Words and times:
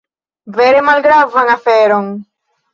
Vere 0.55 0.79
malgravan 0.87 1.53
aferon. 1.59 2.13